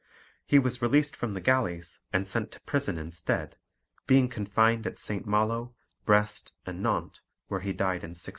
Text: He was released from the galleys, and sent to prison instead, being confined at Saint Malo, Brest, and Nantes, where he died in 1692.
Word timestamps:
He 0.47 0.57
was 0.57 0.81
released 0.81 1.15
from 1.15 1.33
the 1.33 1.39
galleys, 1.41 1.99
and 2.11 2.25
sent 2.25 2.49
to 2.53 2.61
prison 2.61 2.97
instead, 2.97 3.55
being 4.07 4.29
confined 4.29 4.87
at 4.87 4.97
Saint 4.97 5.27
Malo, 5.27 5.75
Brest, 6.05 6.53
and 6.65 6.81
Nantes, 6.81 7.21
where 7.49 7.59
he 7.59 7.71
died 7.71 8.01
in 8.03 8.15
1692. 8.17 8.29